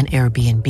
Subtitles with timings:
[0.00, 0.66] an Airbnb.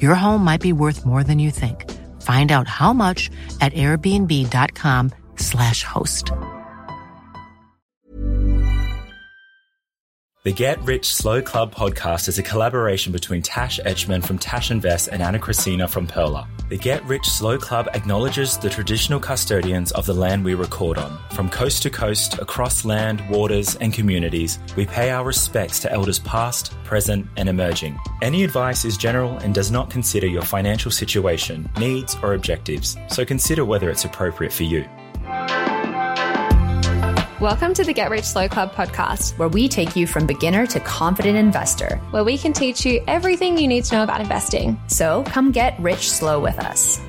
[0.00, 1.90] Your home might be worth more than you think.
[2.22, 3.28] Find out how much
[3.60, 6.30] at airbnb.com/slash host.
[10.44, 15.08] The Get Rich Slow Club podcast is a collaboration between Tash Etschmann from Tash Invest
[15.08, 16.46] and Ana Kresina from Pearler.
[16.72, 21.18] The Get Rich Slow Club acknowledges the traditional custodians of the land we record on.
[21.32, 26.18] From coast to coast, across land, waters, and communities, we pay our respects to elders
[26.20, 28.00] past, present, and emerging.
[28.22, 33.22] Any advice is general and does not consider your financial situation, needs, or objectives, so
[33.22, 34.88] consider whether it's appropriate for you.
[37.42, 40.78] Welcome to the Get Rich Slow Club podcast, where we take you from beginner to
[40.78, 41.96] confident investor.
[42.12, 44.80] where we can teach you everything you need to know about investing.
[44.86, 47.00] So come get rich slow with us.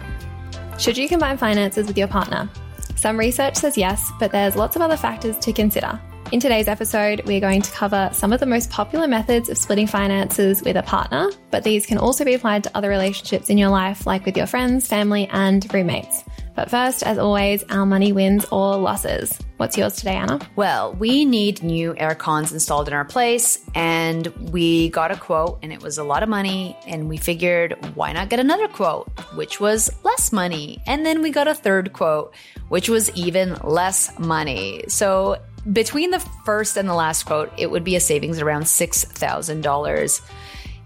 [0.80, 2.50] Should you combine finances with your partner?
[2.96, 6.02] Some research says yes, but there's lots of other factors to consider.
[6.32, 9.86] In today's episode, we're going to cover some of the most popular methods of splitting
[9.86, 13.70] finances with a partner, but these can also be applied to other relationships in your
[13.70, 16.24] life, like with your friends, family, and roommates.
[16.56, 19.40] But first, as always, our money wins or losses.
[19.58, 20.40] What's yours today, Ana?
[20.56, 25.60] Well, we need new air cons installed in our place, and we got a quote,
[25.64, 26.78] and it was a lot of money.
[26.86, 30.82] And we figured, why not get another quote, which was less money?
[30.86, 32.36] And then we got a third quote,
[32.70, 34.84] which was even less money.
[34.90, 35.42] So
[35.72, 40.22] between the first and the last quote, it would be a savings around $6,000,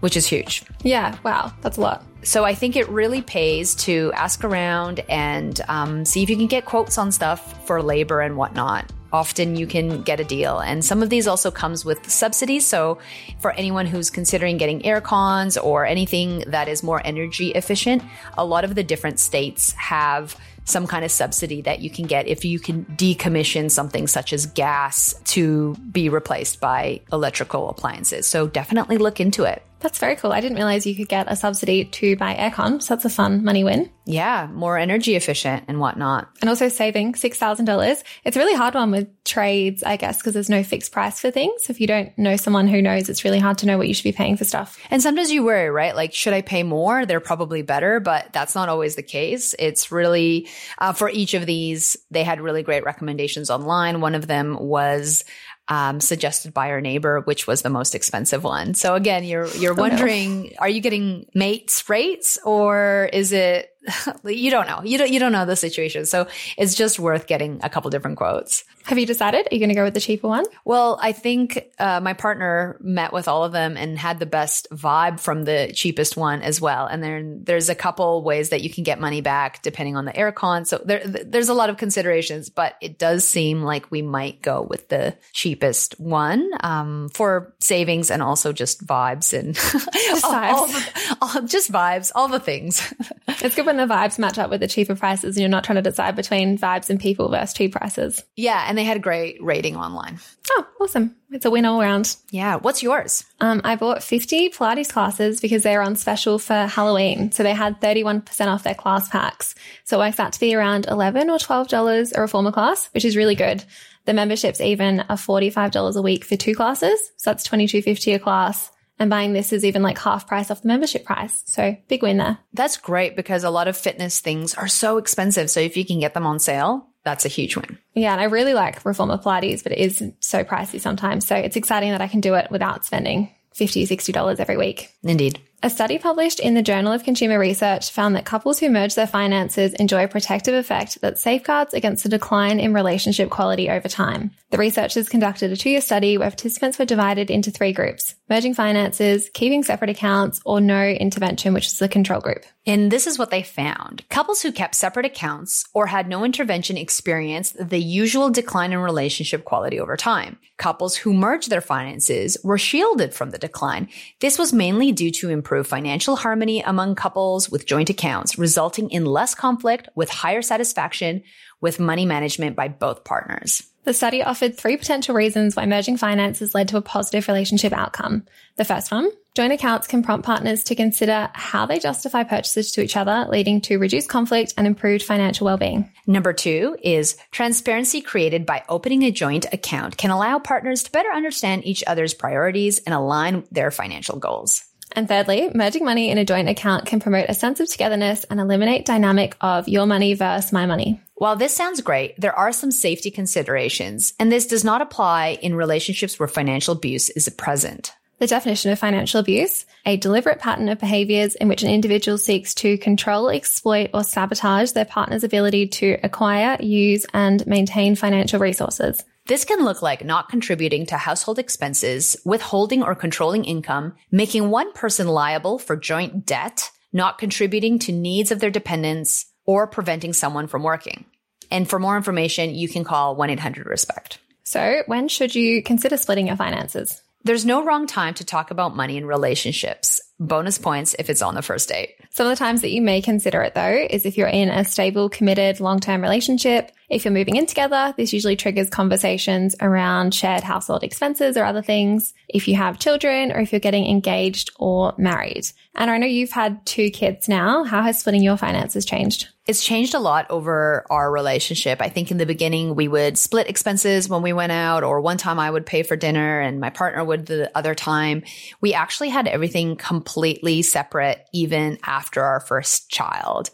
[0.00, 0.62] which is huge.
[0.82, 2.04] Yeah, wow, that's a lot.
[2.22, 6.46] So I think it really pays to ask around and um, see if you can
[6.46, 8.92] get quotes on stuff for labor and whatnot.
[9.10, 12.66] Often you can get a deal, and some of these also comes with subsidies.
[12.66, 12.98] So
[13.40, 18.02] for anyone who's considering getting air cons or anything that is more energy efficient,
[18.36, 22.28] a lot of the different states have some kind of subsidy that you can get
[22.28, 28.26] if you can decommission something such as gas to be replaced by electrical appliances.
[28.26, 29.62] So definitely look into it.
[29.80, 30.32] That's very cool.
[30.32, 33.44] I didn't realize you could get a subsidy to buy aircon, so that's a fun
[33.44, 33.90] money win.
[34.06, 36.30] Yeah, more energy efficient and whatnot.
[36.40, 38.02] And also saving $6,000.
[38.24, 41.30] It's a really hard one with trades, I guess, because there's no fixed price for
[41.30, 41.68] things.
[41.68, 44.04] If you don't know someone who knows, it's really hard to know what you should
[44.04, 44.78] be paying for stuff.
[44.90, 45.94] And sometimes you worry, right?
[45.94, 47.04] Like, should I pay more?
[47.04, 49.54] They're probably better, but that's not always the case.
[49.58, 54.00] It's really, uh, for each of these, they had really great recommendations online.
[54.00, 55.24] One of them was,
[55.68, 58.74] um, suggested by our neighbor, which was the most expensive one.
[58.74, 63.70] So again, you're, you're wondering, are you getting mates rates or is it,
[64.24, 64.82] you don't know.
[64.84, 66.06] You don't, you don't know the situation.
[66.06, 66.26] So
[66.56, 68.64] it's just worth getting a couple different quotes.
[68.84, 69.46] Have you decided?
[69.50, 70.44] Are you going to go with the cheaper one?
[70.64, 74.66] Well, I think uh, my partner met with all of them and had the best
[74.70, 76.86] vibe from the cheapest one as well.
[76.86, 80.12] And then there's a couple ways that you can get money back depending on the
[80.12, 80.66] aircon.
[80.66, 84.62] So there, there's a lot of considerations, but it does seem like we might go
[84.62, 89.54] with the cheapest one um, for savings and also just vibes and
[89.92, 90.52] Just all- vibes.
[90.52, 92.92] all the- all- just vibes, all the things.
[93.40, 95.76] It's good when the vibes match up with the cheaper prices and you're not trying
[95.76, 98.22] to decide between vibes and people versus cheap prices.
[98.36, 100.18] yeah, and they had a great rating online.
[100.50, 101.14] Oh, awesome.
[101.30, 102.16] It's a win all around.
[102.30, 103.24] Yeah, what's yours?
[103.40, 107.30] Um, I bought 50 Pilates classes because they were on special for Halloween.
[107.32, 109.54] So they had 31% off their class packs.
[109.84, 113.16] So it works out to be around 11 or $12 a reformer class, which is
[113.16, 113.62] really good.
[114.06, 116.98] The memberships even are $45 a week for two classes.
[117.18, 118.70] So that's $22.50 a class.
[118.98, 121.42] And buying this is even like half price off the membership price.
[121.46, 122.38] So big win there.
[122.52, 125.50] That's great because a lot of fitness things are so expensive.
[125.50, 127.78] So if you can get them on sale, that's a huge win.
[127.94, 131.26] Yeah, and I really like Reformer Pilates, but it is so pricey sometimes.
[131.26, 134.90] So it's exciting that I can do it without spending $50, $60 every week.
[135.02, 135.40] Indeed.
[135.60, 139.08] A study published in the Journal of Consumer Research found that couples who merge their
[139.08, 144.30] finances enjoy a protective effect that safeguards against a decline in relationship quality over time.
[144.50, 148.54] The researchers conducted a two year study where participants were divided into three groups merging
[148.54, 152.44] finances, keeping separate accounts, or no intervention, which is the control group.
[152.66, 154.04] And this is what they found.
[154.10, 159.44] Couples who kept separate accounts or had no intervention experienced the usual decline in relationship
[159.44, 160.38] quality over time.
[160.58, 163.88] Couples who merged their finances were shielded from the decline.
[164.20, 169.04] This was mainly due to improved financial harmony among couples with joint accounts, resulting in
[169.04, 171.22] less conflict with higher satisfaction
[171.60, 173.62] with money management by both partners.
[173.84, 178.26] The study offered three potential reasons why merging finances led to a positive relationship outcome.
[178.56, 182.82] The first one, joint accounts can prompt partners to consider how they justify purchases to
[182.82, 185.90] each other, leading to reduced conflict and improved financial well-being.
[186.06, 191.10] Number two is transparency created by opening a joint account can allow partners to better
[191.10, 194.67] understand each other's priorities and align their financial goals.
[194.92, 198.40] And thirdly, merging money in a joint account can promote a sense of togetherness and
[198.40, 201.00] eliminate dynamic of your money versus my money.
[201.14, 205.54] While this sounds great, there are some safety considerations, and this does not apply in
[205.54, 207.92] relationships where financial abuse is present.
[208.18, 212.52] The definition of financial abuse, a deliberate pattern of behaviors in which an individual seeks
[212.54, 219.04] to control, exploit, or sabotage their partner's ability to acquire, use, and maintain financial resources.
[219.28, 224.72] This can look like not contributing to household expenses, withholding or controlling income, making one
[224.72, 230.46] person liable for joint debt, not contributing to needs of their dependents, or preventing someone
[230.46, 231.04] from working.
[231.50, 234.18] And for more information, you can call 1-800-RESPECT.
[234.44, 237.02] So when should you consider splitting your finances?
[237.24, 240.00] There's no wrong time to talk about money in relationships.
[240.18, 241.96] Bonus points if it's on the first date.
[242.10, 244.64] Some of the times that you may consider it though is if you're in a
[244.64, 246.72] stable, committed, long-term relationship.
[246.88, 251.60] If you're moving in together, this usually triggers conversations around shared household expenses or other
[251.60, 252.14] things.
[252.28, 255.50] If you have children or if you're getting engaged or married.
[255.74, 257.64] And I know you've had two kids now.
[257.64, 259.28] How has splitting your finances changed?
[259.46, 261.82] It's changed a lot over our relationship.
[261.82, 265.18] I think in the beginning we would split expenses when we went out or one
[265.18, 268.22] time I would pay for dinner and my partner would the other time.
[268.62, 273.50] We actually had everything completely separate even after our first child.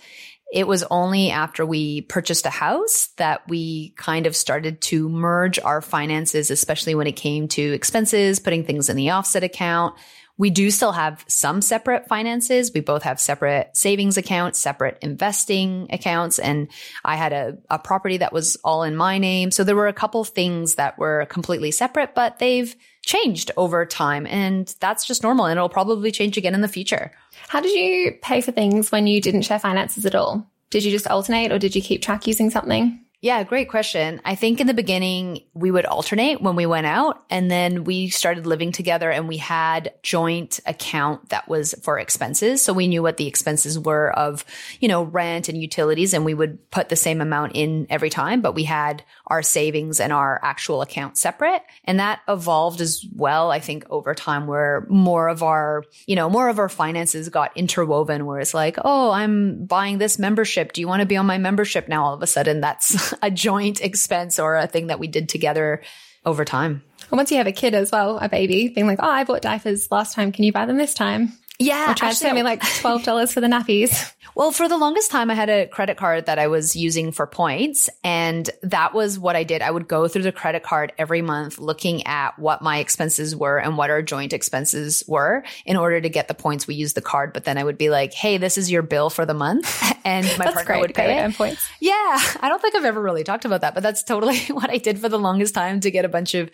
[0.55, 5.59] It was only after we purchased a house that we kind of started to merge
[5.59, 9.97] our finances, especially when it came to expenses, putting things in the offset account.
[10.39, 12.71] We do still have some separate finances.
[12.73, 16.39] We both have separate savings accounts, separate investing accounts.
[16.39, 16.69] And
[17.05, 19.51] I had a, a property that was all in my name.
[19.51, 24.27] So there were a couple things that were completely separate, but they've changed over time.
[24.27, 25.47] And that's just normal.
[25.47, 27.13] And it'll probably change again in the future.
[27.49, 30.47] How did you pay for things when you didn't share finances at all?
[30.71, 33.01] Did you just alternate or did you keep track using something?
[33.25, 34.21] Yeah, great question.
[34.27, 38.11] I think in the beginning we would alternate when we went out and then we
[38.11, 42.61] started living together and we had joint account that was for expenses.
[42.61, 44.45] So we knew what the expenses were of,
[44.79, 48.43] you know, rent and utilities and we would put the same amount in every time,
[48.43, 51.63] but we had our savings and our actual account separate.
[51.87, 56.29] And that evolved as well, I think over time where more of our, you know,
[56.29, 60.75] more of our finances got interwoven where it's like, oh, I'm buying this membership.
[60.75, 62.05] Do you want to be on my membership now?
[62.05, 65.83] All of a sudden that's a joint expense or a thing that we did together
[66.25, 66.83] over time.
[67.11, 69.43] And once you have a kid as well, a baby, being like, oh, I bought
[69.43, 70.33] diapers last time.
[70.33, 71.33] Can you buy them this time?
[71.59, 71.93] Yeah.
[71.93, 74.13] Or try to send me like $12 for the nappies.
[74.35, 77.27] Well, for the longest time, I had a credit card that I was using for
[77.27, 77.89] points.
[78.03, 79.63] And that was what I did.
[79.63, 83.59] I would go through the credit card every month looking at what my expenses were
[83.59, 86.67] and what our joint expenses were in order to get the points.
[86.67, 89.11] We use the card, but then I would be like, Hey, this is your bill
[89.11, 89.83] for the month.
[90.07, 90.81] And my partner great.
[90.83, 91.35] would pay it.
[91.35, 91.67] points.
[91.81, 91.95] Yeah.
[91.95, 94.99] I don't think I've ever really talked about that, but that's totally what I did
[94.99, 96.51] for the longest time to get a bunch of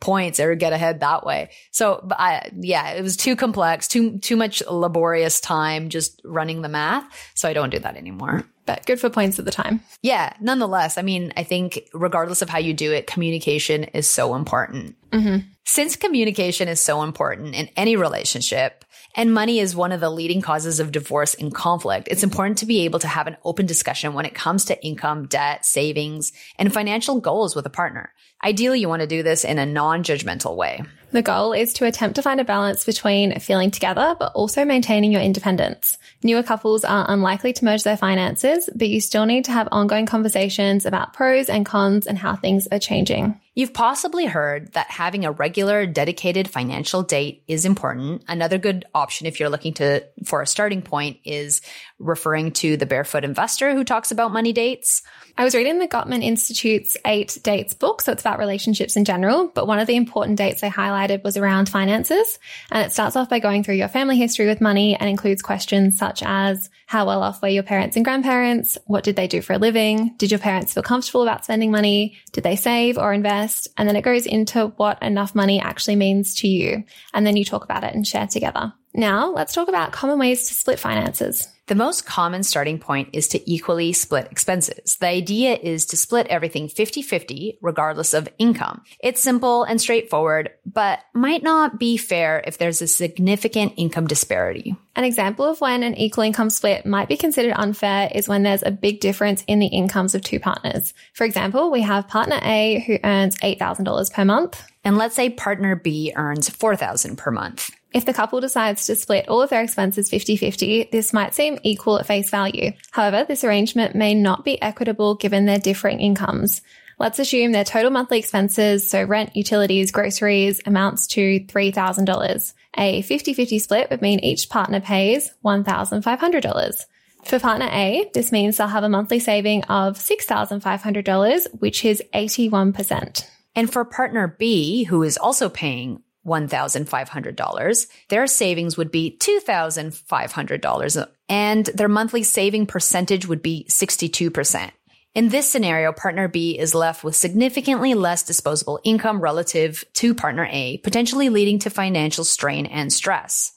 [0.00, 1.50] points or get ahead that way.
[1.70, 6.62] So, but I, yeah, it was too complex, too, too much laborious time just running
[6.62, 7.04] the math.
[7.34, 8.44] So I don't do that anymore.
[8.66, 9.80] But good for points at the time.
[10.02, 14.34] Yeah, nonetheless, I mean, I think regardless of how you do it, communication is so
[14.34, 14.96] important.
[15.10, 15.46] Mm-hmm.
[15.64, 18.83] Since communication is so important in any relationship,
[19.14, 22.66] and money is one of the leading causes of divorce and conflict, it's important to
[22.66, 26.72] be able to have an open discussion when it comes to income, debt, savings, and
[26.72, 28.12] financial goals with a partner.
[28.42, 30.82] Ideally, you want to do this in a non-judgmental way.
[31.12, 35.12] The goal is to attempt to find a balance between feeling together, but also maintaining
[35.12, 35.96] your independence.
[36.22, 40.06] Newer couples are unlikely to merge their finances, but you still need to have ongoing
[40.06, 43.40] conversations about pros and cons and how things are changing.
[43.56, 48.24] You've possibly heard that having a regular dedicated financial date is important.
[48.26, 51.60] Another good option if you're looking to for a starting point is
[52.00, 55.02] referring to the Barefoot Investor who talks about money dates.
[55.38, 59.46] I was reading the Gottman Institute's Eight Dates book, so it's about relationships in general.
[59.46, 62.40] But one of the important dates they highlighted was around finances.
[62.72, 65.96] And it starts off by going through your family history with money and includes questions
[65.96, 68.76] such as how well off were your parents and grandparents?
[68.86, 70.14] What did they do for a living?
[70.18, 72.16] Did your parents feel comfortable about spending money?
[72.32, 73.68] Did they save or invest?
[73.76, 76.84] And then it goes into what enough money actually means to you.
[77.12, 78.72] And then you talk about it and share together.
[78.96, 81.48] Now let's talk about common ways to split finances.
[81.66, 84.96] The most common starting point is to equally split expenses.
[84.96, 88.82] The idea is to split everything 50-50 regardless of income.
[89.00, 94.76] It's simple and straightforward, but might not be fair if there's a significant income disparity.
[94.94, 98.62] An example of when an equal income split might be considered unfair is when there's
[98.62, 100.94] a big difference in the incomes of two partners.
[101.14, 104.62] For example, we have partner A who earns $8,000 per month.
[104.84, 107.70] And let's say partner B earns 4000 per month.
[107.94, 111.98] If the couple decides to split all of their expenses 50-50, this might seem equal
[111.98, 112.72] at face value.
[112.90, 116.60] However, this arrangement may not be equitable given their differing incomes.
[116.98, 122.54] Let's assume their total monthly expenses, so rent, utilities, groceries, amounts to $3,000.
[122.76, 126.84] A 50-50 split would mean each partner pays $1,500.
[127.24, 133.26] For partner A, this means they'll have a monthly saving of $6,500, which is 81%.
[133.56, 137.86] And for partner B, who is also paying $1,500.
[138.08, 144.70] Their savings would be $2,500 and their monthly saving percentage would be 62%.
[145.14, 150.48] In this scenario, partner B is left with significantly less disposable income relative to partner
[150.50, 153.52] A, potentially leading to financial strain and stress.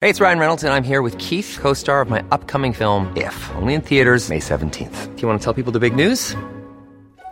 [0.00, 3.16] Hey, it's Ryan Reynolds, and I'm here with Keith, co star of my upcoming film,
[3.16, 5.14] If, only in theaters, May 17th.
[5.14, 6.34] Do you want to tell people the big news?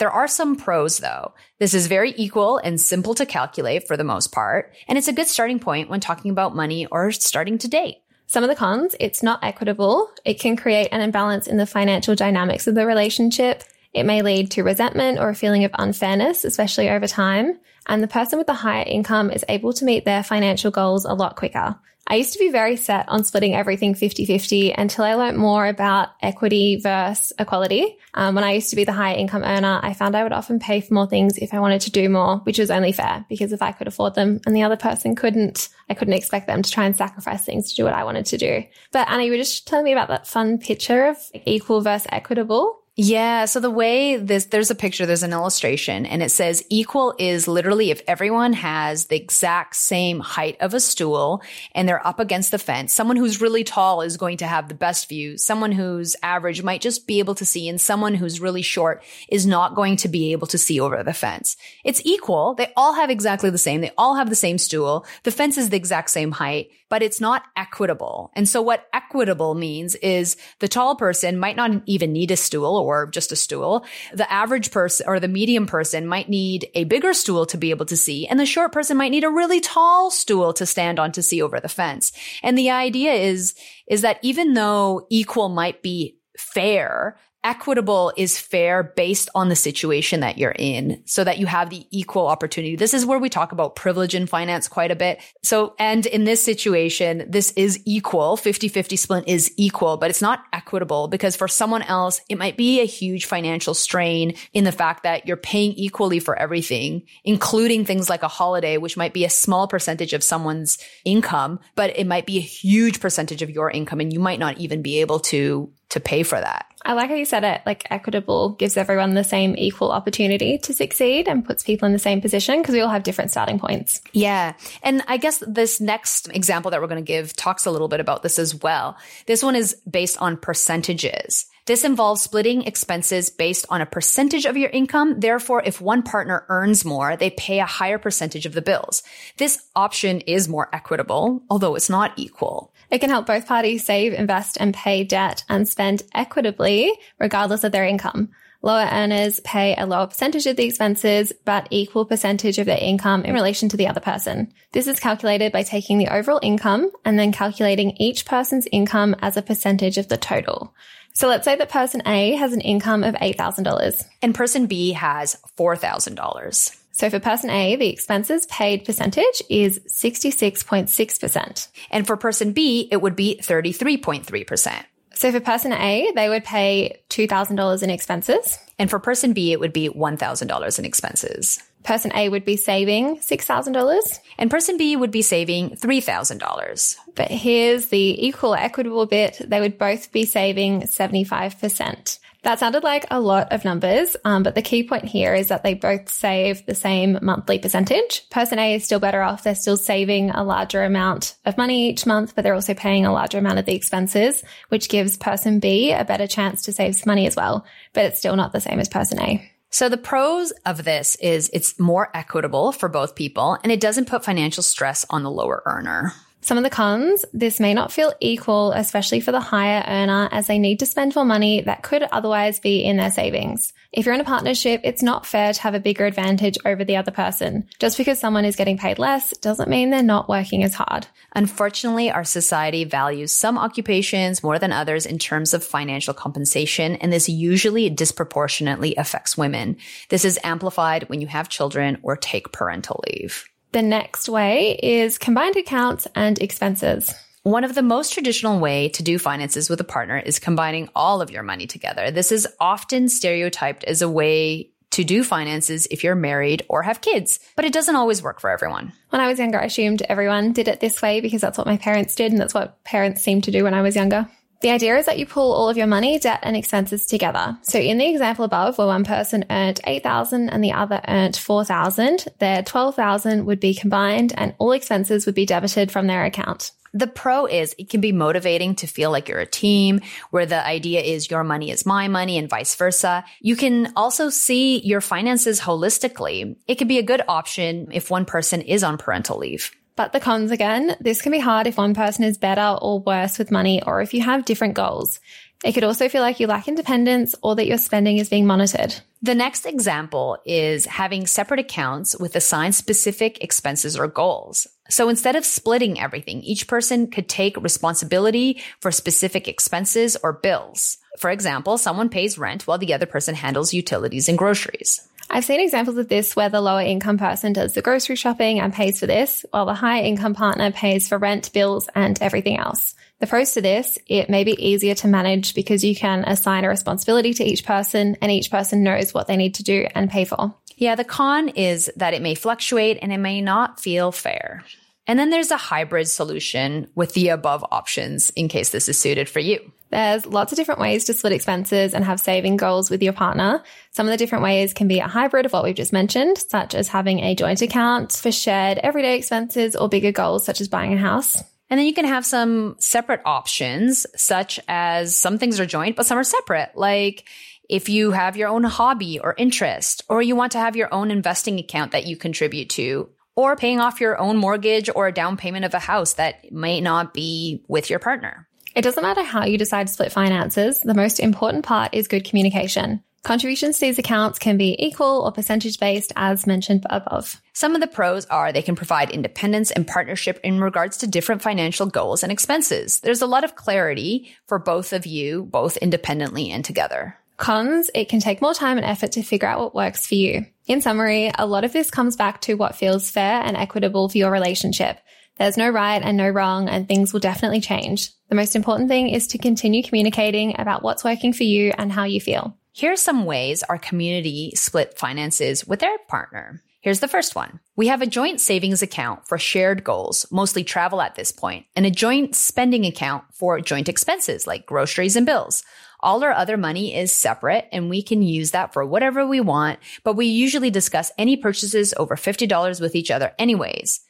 [0.00, 1.34] There are some pros though.
[1.58, 5.12] This is very equal and simple to calculate for the most part, and it's a
[5.12, 7.98] good starting point when talking about money or starting to date.
[8.26, 10.10] Some of the cons, it's not equitable.
[10.24, 13.62] It can create an imbalance in the financial dynamics of the relationship.
[13.92, 17.58] It may lead to resentment or a feeling of unfairness, especially over time.
[17.86, 21.12] And the person with the higher income is able to meet their financial goals a
[21.12, 21.76] lot quicker.
[22.10, 26.08] I used to be very set on splitting everything 50-50 until I learned more about
[26.20, 27.98] equity versus equality.
[28.14, 30.58] Um, when I used to be the high income earner, I found I would often
[30.58, 33.52] pay for more things if I wanted to do more, which was only fair because
[33.52, 36.70] if I could afford them and the other person couldn't, I couldn't expect them to
[36.70, 38.64] try and sacrifice things to do what I wanted to do.
[38.90, 42.79] But Ana, you were just telling me about that fun picture of equal versus equitable.
[43.02, 43.46] Yeah.
[43.46, 47.48] So the way this, there's a picture, there's an illustration and it says equal is
[47.48, 51.42] literally if everyone has the exact same height of a stool
[51.74, 54.74] and they're up against the fence, someone who's really tall is going to have the
[54.74, 55.38] best view.
[55.38, 59.46] Someone who's average might just be able to see and someone who's really short is
[59.46, 61.56] not going to be able to see over the fence.
[61.84, 62.52] It's equal.
[62.52, 63.80] They all have exactly the same.
[63.80, 65.06] They all have the same stool.
[65.22, 68.30] The fence is the exact same height, but it's not equitable.
[68.34, 72.76] And so what equitable means is the tall person might not even need a stool
[72.76, 73.86] or just a stool.
[74.12, 77.86] The average person or the medium person might need a bigger stool to be able
[77.86, 78.26] to see.
[78.26, 81.40] And the short person might need a really tall stool to stand on to see
[81.40, 82.12] over the fence.
[82.42, 83.54] And the idea is,
[83.86, 90.20] is that even though equal might be fair, equitable is fair based on the situation
[90.20, 92.76] that you're in so that you have the equal opportunity.
[92.76, 95.20] This is where we talk about privilege in finance quite a bit.
[95.42, 98.36] So, and in this situation, this is equal.
[98.36, 102.80] 50-50 split is equal, but it's not equitable because for someone else, it might be
[102.80, 108.10] a huge financial strain in the fact that you're paying equally for everything, including things
[108.10, 112.26] like a holiday, which might be a small percentage of someone's income, but it might
[112.26, 115.70] be a huge percentage of your income and you might not even be able to
[115.90, 116.66] to pay for that.
[116.84, 120.72] I like how you said it like equitable gives everyone the same equal opportunity to
[120.72, 124.00] succeed and puts people in the same position because we all have different starting points.
[124.12, 124.54] Yeah.
[124.82, 128.00] And I guess this next example that we're going to give talks a little bit
[128.00, 128.96] about this as well.
[129.26, 131.46] This one is based on percentages.
[131.66, 135.20] This involves splitting expenses based on a percentage of your income.
[135.20, 139.02] Therefore, if one partner earns more, they pay a higher percentage of the bills.
[139.36, 142.72] This option is more equitable, although it's not equal.
[142.90, 147.72] It can help both parties save, invest, and pay debt and spend equitably regardless of
[147.72, 148.30] their income.
[148.62, 153.24] Lower earners pay a lower percentage of the expenses, but equal percentage of their income
[153.24, 154.52] in relation to the other person.
[154.72, 159.38] This is calculated by taking the overall income and then calculating each person's income as
[159.38, 160.74] a percentage of the total.
[161.14, 164.04] So let's say that person A has an income of $8,000.
[164.20, 166.79] And person B has $4,000.
[167.00, 171.68] So for person A, the expenses paid percentage is 66.6%.
[171.90, 174.84] And for person B, it would be 33.3%.
[175.14, 178.58] So for person A, they would pay $2,000 in expenses.
[178.78, 181.62] And for person B, it would be $1,000 in expenses.
[181.84, 184.18] Person A would be saving $6,000.
[184.36, 186.96] And person B would be saving $3,000.
[187.14, 189.40] But here's the equal equitable bit.
[189.42, 192.18] They would both be saving 75%.
[192.42, 195.62] That sounded like a lot of numbers, um, but the key point here is that
[195.62, 198.28] they both save the same monthly percentage.
[198.30, 199.42] Person A is still better off.
[199.42, 203.12] They're still saving a larger amount of money each month, but they're also paying a
[203.12, 207.10] larger amount of the expenses, which gives person B a better chance to save some
[207.10, 207.66] money as well.
[207.92, 209.50] But it's still not the same as person A.
[209.72, 214.08] So the pros of this is it's more equitable for both people and it doesn't
[214.08, 216.12] put financial stress on the lower earner.
[216.42, 220.46] Some of the cons, this may not feel equal, especially for the higher earner, as
[220.46, 223.74] they need to spend more money that could otherwise be in their savings.
[223.92, 226.96] If you're in a partnership, it's not fair to have a bigger advantage over the
[226.96, 227.68] other person.
[227.78, 231.06] Just because someone is getting paid less doesn't mean they're not working as hard.
[231.34, 237.12] Unfortunately, our society values some occupations more than others in terms of financial compensation, and
[237.12, 239.76] this usually disproportionately affects women.
[240.08, 243.49] This is amplified when you have children or take parental leave.
[243.72, 247.14] The next way is combined accounts and expenses.
[247.44, 251.22] One of the most traditional way to do finances with a partner is combining all
[251.22, 252.10] of your money together.
[252.10, 257.00] This is often stereotyped as a way to do finances if you're married or have
[257.00, 258.92] kids, but it doesn't always work for everyone.
[259.10, 261.76] When I was younger, I assumed everyone did it this way because that's what my
[261.76, 264.28] parents did and that's what parents seemed to do when I was younger.
[264.60, 267.56] The idea is that you pull all of your money, debt, and expenses together.
[267.62, 272.26] So in the example above, where one person earned 8,000 and the other earned 4,000,
[272.40, 276.72] their 12,000 would be combined and all expenses would be debited from their account.
[276.92, 280.66] The pro is it can be motivating to feel like you're a team where the
[280.66, 283.24] idea is your money is my money and vice versa.
[283.40, 286.56] You can also see your finances holistically.
[286.66, 289.70] It can be a good option if one person is on parental leave.
[290.00, 293.38] But the cons again, this can be hard if one person is better or worse
[293.38, 295.20] with money or if you have different goals.
[295.62, 298.94] It could also feel like you lack independence or that your spending is being monitored.
[299.20, 304.66] The next example is having separate accounts with assigned specific expenses or goals.
[304.88, 310.96] So instead of splitting everything, each person could take responsibility for specific expenses or bills.
[311.18, 315.06] For example, someone pays rent while the other person handles utilities and groceries.
[315.32, 318.72] I've seen examples of this where the lower income person does the grocery shopping and
[318.72, 322.96] pays for this, while the higher income partner pays for rent, bills, and everything else.
[323.20, 326.68] The pros to this, it may be easier to manage because you can assign a
[326.68, 330.24] responsibility to each person and each person knows what they need to do and pay
[330.24, 330.52] for.
[330.76, 334.64] Yeah, the con is that it may fluctuate and it may not feel fair.
[335.06, 339.28] And then there's a hybrid solution with the above options in case this is suited
[339.28, 339.72] for you.
[339.90, 343.62] There's lots of different ways to split expenses and have saving goals with your partner.
[343.90, 346.76] Some of the different ways can be a hybrid of what we've just mentioned, such
[346.76, 350.92] as having a joint account for shared everyday expenses or bigger goals, such as buying
[350.92, 351.42] a house.
[351.70, 356.06] And then you can have some separate options, such as some things are joint, but
[356.06, 356.70] some are separate.
[356.76, 357.28] Like
[357.68, 361.10] if you have your own hobby or interest, or you want to have your own
[361.10, 365.36] investing account that you contribute to, or paying off your own mortgage or a down
[365.36, 368.48] payment of a house that may not be with your partner.
[368.74, 370.80] It doesn't matter how you decide to split finances.
[370.80, 373.02] The most important part is good communication.
[373.22, 377.40] Contributions to these accounts can be equal or percentage based as mentioned above.
[377.52, 381.42] Some of the pros are they can provide independence and partnership in regards to different
[381.42, 383.00] financial goals and expenses.
[383.00, 387.18] There's a lot of clarity for both of you, both independently and together.
[387.36, 390.46] Cons, it can take more time and effort to figure out what works for you.
[390.70, 394.16] In summary, a lot of this comes back to what feels fair and equitable for
[394.16, 395.00] your relationship.
[395.36, 398.12] There's no right and no wrong, and things will definitely change.
[398.28, 402.04] The most important thing is to continue communicating about what's working for you and how
[402.04, 402.56] you feel.
[402.70, 406.62] Here are some ways our community split finances with their partner.
[406.82, 407.58] Here's the first one.
[407.74, 411.84] We have a joint savings account for shared goals, mostly travel at this point, and
[411.84, 415.64] a joint spending account for joint expenses like groceries and bills.
[416.02, 419.78] All our other money is separate and we can use that for whatever we want,
[420.02, 424.00] but we usually discuss any purchases over $50 with each other anyways.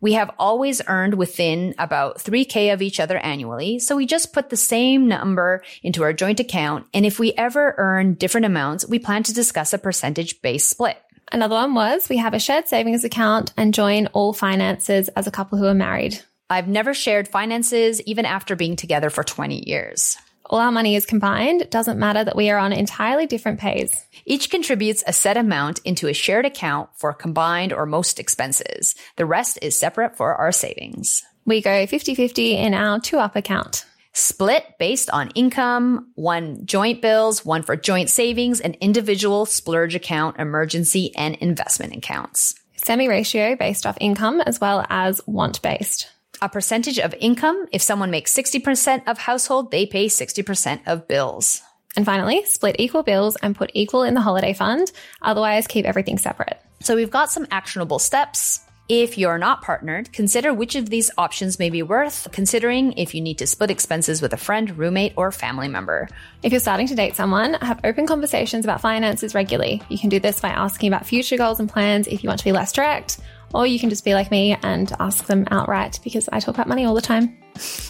[0.00, 3.78] We have always earned within about 3K of each other annually.
[3.80, 6.86] So we just put the same number into our joint account.
[6.94, 10.96] And if we ever earn different amounts, we plan to discuss a percentage based split.
[11.32, 15.30] Another one was we have a shared savings account and join all finances as a
[15.30, 16.20] couple who are married.
[16.48, 20.16] I've never shared finances even after being together for 20 years.
[20.50, 21.62] All our money is combined.
[21.62, 24.04] It doesn't matter that we are on entirely different pays.
[24.24, 28.96] Each contributes a set amount into a shared account for combined or most expenses.
[29.14, 31.22] The rest is separate for our savings.
[31.44, 33.86] We go 50 50 in our two up account.
[34.12, 40.40] Split based on income, one joint bills, one for joint savings, and individual splurge account,
[40.40, 42.56] emergency, and investment accounts.
[42.74, 46.08] Semi ratio based off income as well as want based
[46.42, 47.66] a percentage of income.
[47.72, 51.62] If someone makes 60% of household, they pay 60% of bills.
[51.96, 54.90] And finally, split equal bills and put equal in the holiday fund.
[55.22, 56.60] Otherwise, keep everything separate.
[56.80, 58.60] So we've got some actionable steps.
[58.88, 63.20] If you're not partnered, consider which of these options may be worth considering if you
[63.20, 66.08] need to split expenses with a friend, roommate, or family member.
[66.42, 69.80] If you're starting to date someone, have open conversations about finances regularly.
[69.88, 72.44] You can do this by asking about future goals and plans if you want to
[72.44, 73.20] be less direct
[73.54, 76.68] or you can just be like me and ask them outright because I talk about
[76.68, 77.36] money all the time.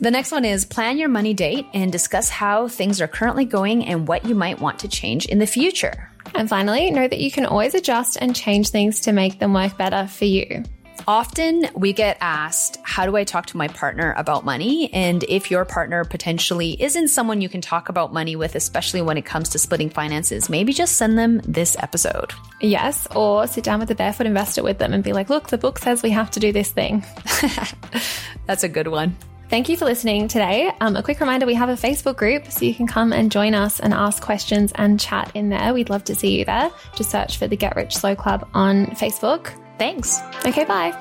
[0.00, 3.84] the next one is plan your money date and discuss how things are currently going
[3.86, 6.10] and what you might want to change in the future.
[6.34, 9.76] And finally, know that you can always adjust and change things to make them work
[9.78, 10.64] better for you.
[11.08, 14.92] Often we get asked, How do I talk to my partner about money?
[14.92, 19.16] And if your partner potentially isn't someone you can talk about money with, especially when
[19.16, 22.32] it comes to splitting finances, maybe just send them this episode.
[22.60, 25.58] Yes, or sit down with the barefoot investor with them and be like, Look, the
[25.58, 27.04] book says we have to do this thing.
[28.46, 29.16] That's a good one.
[29.48, 30.72] Thank you for listening today.
[30.80, 33.54] Um, a quick reminder we have a Facebook group, so you can come and join
[33.54, 35.72] us and ask questions and chat in there.
[35.72, 36.68] We'd love to see you there.
[36.96, 39.52] Just search for the Get Rich Slow Club on Facebook.
[39.78, 40.20] Thanks.
[40.44, 40.92] Okay, bye.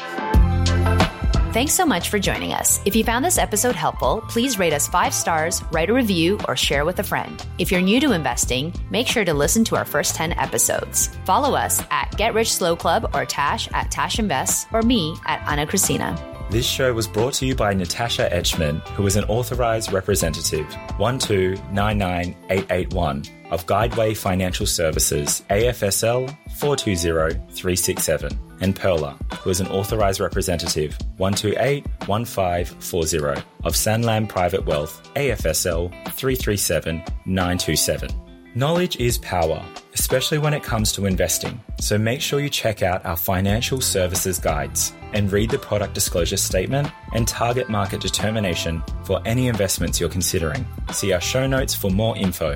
[1.56, 2.82] Thanks so much for joining us.
[2.84, 6.58] If you found this episode helpful, please rate us five stars, write a review, or
[6.58, 7.42] share with a friend.
[7.58, 11.08] If you're new to investing, make sure to listen to our first 10 episodes.
[11.24, 15.48] Follow us at Get Rich Slow Club or Tash at Tash Invest or me at
[15.48, 16.20] Ana Kresina.
[16.52, 20.68] This show was brought to you by Natasha Etschmann, who is an authorized representative
[21.00, 33.44] 1299881 of Guideway Financial Services, AFSL 420367, and Pearler, who is an authorized representative 1281540
[33.64, 38.10] of Sanlam Private Wealth, AFSL 337927.
[38.58, 39.62] Knowledge is power,
[39.94, 41.60] especially when it comes to investing.
[41.82, 46.38] So make sure you check out our financial services guides and read the product disclosure
[46.38, 50.66] statement and target market determination for any investments you're considering.
[50.94, 52.56] See our show notes for more info.